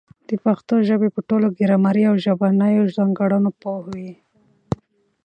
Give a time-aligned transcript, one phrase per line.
[0.27, 4.11] د پښتو ژبي په ټولو ګرامري او ژبنیو ځانګړنو پوه وي.